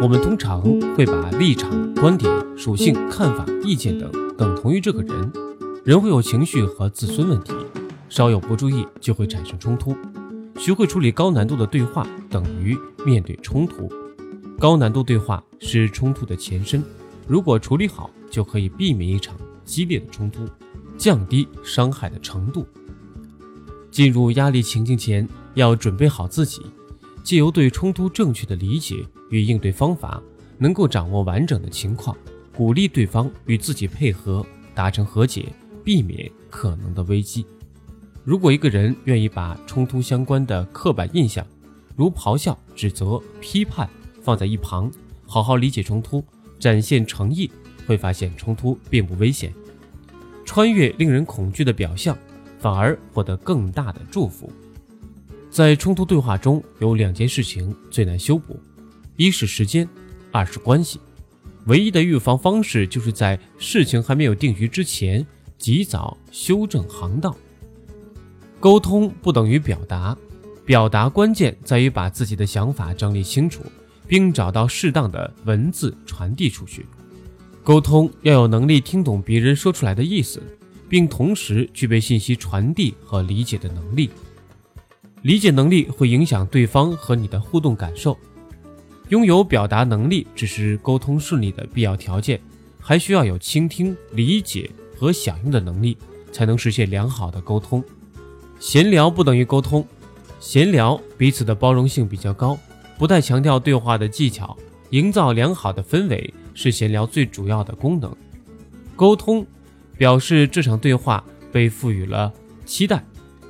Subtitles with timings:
[0.00, 0.60] 我们通常
[0.94, 5.32] 会把立场、观点、属性、看法、意见等等同于这个人。
[5.84, 7.52] 人会有情绪和自尊问题，
[8.08, 9.96] 稍有不注意就会产生冲突。
[10.58, 13.90] 学会处理高难度的对话，等于面对冲突。
[14.58, 16.82] 高难度对话是冲突的前身，
[17.26, 19.34] 如果处理好，就可以避免一场
[19.64, 20.44] 激烈的冲突，
[20.98, 22.66] 降低伤害的程度。
[23.90, 26.62] 进入压力情境前，要准备好自己。
[27.26, 30.22] 借由对冲突正确的理解与应对方法，
[30.58, 32.16] 能够掌握完整的情况，
[32.56, 35.46] 鼓励对方与自己配合，达成和解，
[35.82, 37.44] 避免可能的危机。
[38.22, 41.44] 如果一个人愿意把冲突相关的刻板印象，
[41.96, 43.90] 如咆哮、指责、批判
[44.22, 44.88] 放在一旁，
[45.26, 46.22] 好好理解冲突，
[46.60, 47.50] 展现诚意，
[47.88, 49.52] 会发现冲突并不危险。
[50.44, 52.16] 穿越令人恐惧的表象，
[52.60, 54.48] 反而获得更大的祝福。
[55.56, 58.60] 在冲突对话中有两件事情最难修补，
[59.16, 59.88] 一是时间，
[60.30, 61.00] 二是关系。
[61.64, 65.26] 唯一的预防方式就是在事情还没有定局之前，
[65.56, 67.34] 及早修正航道。
[68.60, 70.14] 沟通不等于表达，
[70.66, 73.62] 表达关键在于把自己的想法整理清楚，
[74.06, 76.84] 并找到适当的文字传递出去。
[77.64, 80.42] 沟通要有能力听懂别人说出来的意思，
[80.86, 84.10] 并同时具备信息传递和理解的能力。
[85.26, 88.16] 理解能力会影响对方和你的互动感受，
[89.08, 92.40] 拥有表达能力只是沟通顺利的必要条件，
[92.78, 95.98] 还需要有倾听、理解和响应的能力，
[96.30, 97.82] 才能实现良好的沟通。
[98.60, 99.84] 闲聊不等于沟通，
[100.38, 102.56] 闲聊彼此的包容性比较高，
[102.96, 104.56] 不太强调对话的技巧，
[104.90, 108.16] 营造良好的氛围是闲聊最主要的功能。
[108.94, 109.44] 沟通
[109.98, 112.32] 表示这场对话被赋予了
[112.64, 113.02] 期待，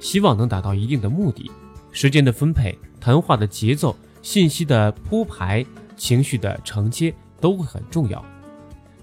[0.00, 1.50] 希望能达到一定的目的。
[1.92, 5.64] 时间的分配、谈话的节奏、信息的铺排、
[5.96, 8.24] 情绪的承接都会很重要。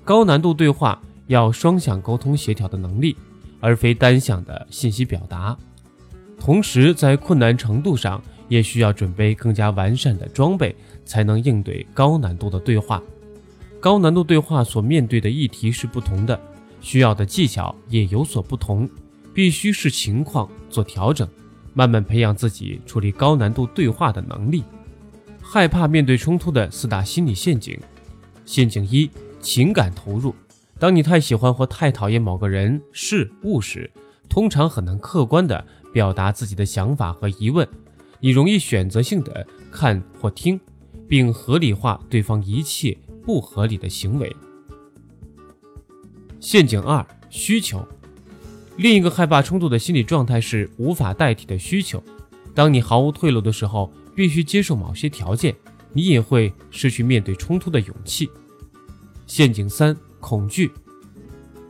[0.03, 3.15] 高难度对话要双向沟通协调的能力，
[3.59, 5.55] 而非单向的信息表达。
[6.39, 10.75] 同时，在困难程度上也需要准备更加完善的装备，
[11.05, 13.01] 才能应对高难度的对话。
[13.79, 16.39] 高难度对话所面对的议题是不同的，
[16.81, 18.89] 需要的技巧也有所不同，
[19.33, 21.27] 必须视情况做调整。
[21.79, 24.65] 慢慢培养自己处理高难度对话的能力。
[25.41, 27.79] 害怕面对冲突的四大心理陷阱：
[28.43, 29.09] 陷阱一，
[29.39, 30.35] 情感投入。
[30.77, 33.89] 当你太喜欢或太讨厌某个人、事物时，
[34.27, 37.65] 通常很难客观地表达自己的想法和疑问。
[38.19, 40.59] 你容易选择性的看或听，
[41.07, 44.35] 并合理化对方一切不合理的行为。
[46.41, 47.87] 陷阱二，需求。
[48.79, 52.01] 另一个害怕冲突的心理状态是无法代替的需求。
[52.55, 55.53] 当你毫无退路的时候，必须接受某些条件，
[55.91, 58.29] 你也会失去面对冲突的勇气。
[59.27, 60.71] 陷阱三：恐惧。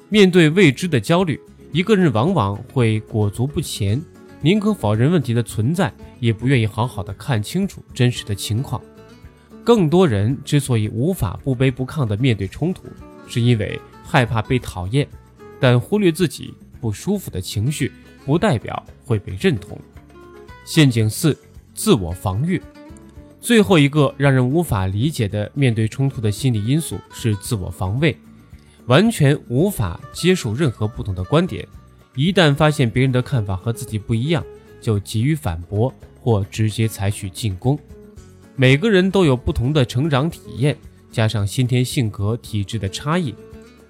[0.08, 4.00] 面对未知的焦虑，一个人往往会裹足不前，
[4.40, 8.80] 宁可否认问题的存在，也不愿意好好的看清楚真实的情况。
[9.64, 12.84] 更多人之所以无法不卑不亢地面对冲突，
[13.28, 15.08] 是因为害怕被讨厌，
[15.60, 16.54] 但忽略自己。
[16.80, 17.92] 不舒服的情绪
[18.26, 19.80] 不代表会被认同。
[20.66, 21.38] 陷阱四：
[21.74, 22.62] 自我防御。
[23.42, 28.16] 最后一个让人无法理解的面对冲突的心理因素是自我防卫，
[28.86, 31.66] 完全无法接受任何不同的观点。
[32.16, 34.44] 一旦发现别人的看法和自己不一样，
[34.82, 37.80] 就急于反驳或直接采取进攻。
[38.58, 40.78] 每个人都有不同的成长体验，
[41.10, 43.34] 加上先天性格、体质的差异，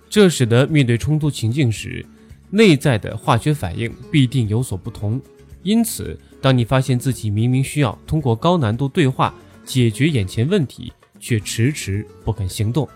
[0.08, 2.06] 这使得面对冲突情境时。
[2.50, 5.22] 内在的化学反应必定有所不同，
[5.62, 9.34] 因此，当你发现自己明明需要通过高难度对话
[9.66, 12.88] 解决眼前问题，却迟迟不肯行动，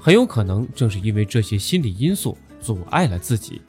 [0.00, 3.60] 很有可能正是因为这些心理因素阻碍了自己。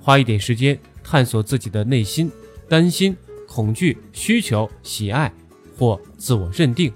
[0.00, 2.30] 花一点时间探索自己的内心，
[2.68, 3.16] 担心、
[3.48, 5.32] 恐惧、需求、喜爱
[5.76, 6.92] 或自我认定，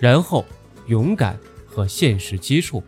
[0.00, 0.44] 然后
[0.86, 2.82] 勇敢和现实接触。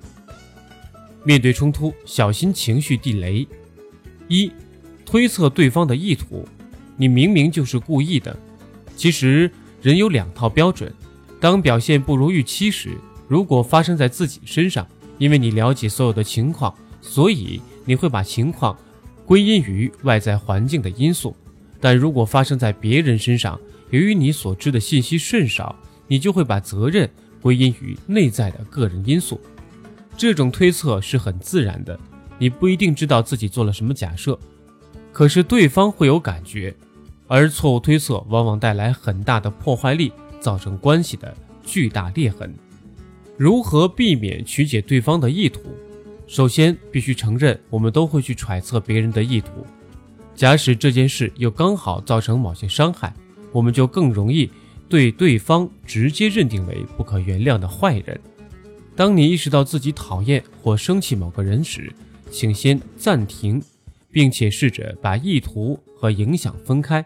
[1.25, 3.47] 面对冲突，小心情绪地雷。
[4.29, 4.51] 一，
[5.05, 6.47] 推测对方的意图，
[6.97, 8.37] 你明明就是故意的。
[8.97, 9.51] 其实
[9.83, 10.93] 人有两套标准，
[11.41, 12.97] 当表现不如预期时，
[13.29, 14.87] 如果发生在自己身上，
[15.19, 18.77] 因为你了解所有的情况，所以你会把情况
[19.27, 21.35] 归因于外在环境的因素；
[21.81, 23.59] 但如果发生在别人身上，
[23.91, 25.77] 由于你所知的信息甚少，
[26.09, 27.09] 你就会把责任
[27.41, 29.41] 归因于内在的个人因素。
[30.17, 31.99] 这种推测是很自然的。
[32.39, 34.39] 你不一定知道自己做了什么假设，
[35.13, 36.75] 可是对方会有感觉，
[37.27, 41.35] 而错误推测往往带来很大的破坏力，造成关系的
[41.65, 42.53] 巨大裂痕。
[43.37, 45.61] 如何避免曲解对方的意图？
[46.27, 49.67] 首先，必须承认，我们都会去揣测别人的意图。
[50.35, 53.15] 假使这件事又刚好造成某些伤害，
[53.53, 54.51] 我们就更容易
[54.89, 58.19] 对对方直接认定为不可原谅的坏人。
[58.97, 61.93] 当你意识到自己讨厌或生气某个人时，
[62.35, 63.63] 请先暂停，
[64.11, 67.05] 并且试着把意图和影响分开，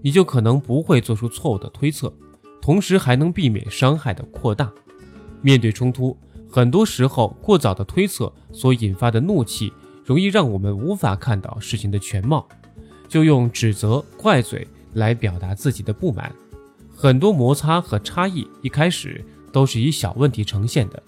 [0.00, 2.10] 你就可能不会做出错误的推测，
[2.62, 4.72] 同时还能避免伤害的扩大。
[5.42, 6.16] 面对冲突，
[6.50, 9.70] 很多时候过早的推测所引发的怒气。
[10.06, 12.46] 容易让我们无法看到事情的全貌，
[13.08, 16.30] 就用指责、怪罪来表达自己的不满。
[16.94, 21.02] 很多摩擦和差异一开始都是以小问题呈现的，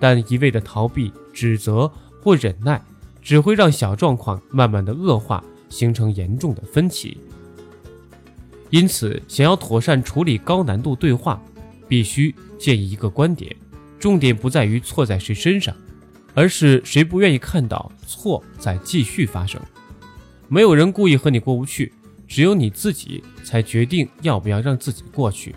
[0.00, 1.88] 但一味的逃避、指责
[2.20, 2.82] 或忍耐，
[3.22, 7.18] 只会让小状况慢慢的恶化，形成严重的分歧。
[8.70, 11.42] 因此，想要妥善处理高难度对话，
[11.88, 13.54] 必须建议一个观点：
[13.98, 15.74] 重点不在于错在谁身上。
[16.32, 19.60] 而是谁不愿意看到错在继续发生？
[20.46, 21.92] 没有人故意和你过不去，
[22.28, 25.56] 只有你自己才决定要不要让自己过去。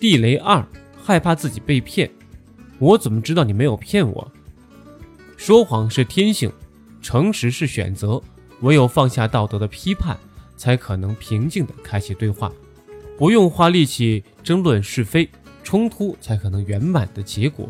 [0.00, 0.66] 地雷二：
[1.02, 2.10] 害怕自己被骗。
[2.78, 4.32] 我怎么知道你没有骗我？
[5.36, 6.50] 说谎是天性，
[7.02, 8.20] 诚实是选择。
[8.62, 10.16] 唯有放下道德的批判，
[10.56, 12.50] 才可能平静地开启对话，
[13.18, 15.28] 不用花力气争论是非，
[15.62, 17.68] 冲突才可能圆满的结果。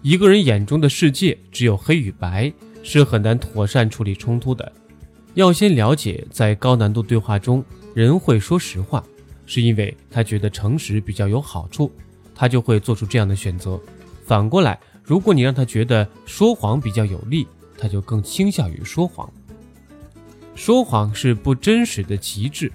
[0.00, 2.52] 一个人眼中的世界只有黑与白，
[2.84, 4.72] 是很难妥善处理冲突的。
[5.34, 9.02] 要先了解，在高难度对话中，人会说实话，
[9.46, 11.90] 是因为他觉得诚实比较有好处，
[12.36, 13.80] 他就会做出这样的选择。
[14.24, 17.46] 反过来，如果你让他觉得说谎比较有利，
[17.76, 19.30] 他就更倾向于说谎。
[20.54, 22.70] 说谎是不真实的极致，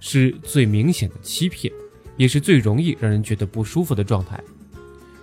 [0.00, 1.72] 是最明显的欺骗，
[2.16, 4.40] 也是最容易让人觉得不舒服的状态。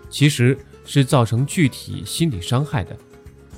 [0.09, 0.57] 其实。
[0.89, 2.95] 是造成具体心理伤害的。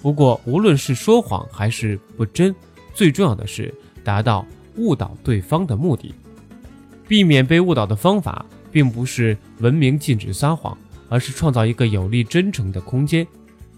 [0.01, 2.55] 不过，无论是说谎还是不真，
[2.91, 3.71] 最重要的是
[4.03, 4.43] 达到
[4.77, 6.11] 误导对方的目的。
[7.07, 10.75] 避免被误导的方法，并不是文明禁止撒谎，
[11.09, 13.27] 而是创造一个有利真诚的空间。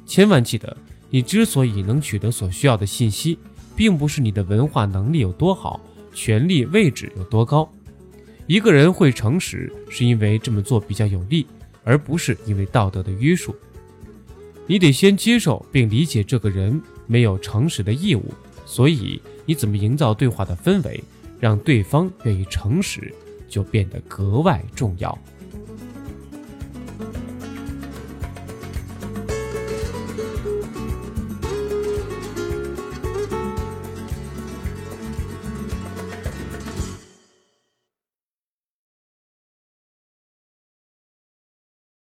[0.06, 0.78] 千万记得，
[1.10, 3.39] 你之所以能取得所需要的信息，
[3.75, 5.80] 并不是你的文化能力有多好，
[6.13, 7.68] 权力位置有多高。
[8.45, 11.48] 一个人会诚实，是因为这么做比较有利。
[11.83, 13.56] 而不是因为道德的约束，
[14.68, 18.24] 你得先接受并理解这个人没有诚实的义务，
[18.68, 21.04] 所以你怎么营造对话的氛围，
[21.39, 23.12] 让对方愿意诚实，
[23.50, 25.18] 就变得格外重要。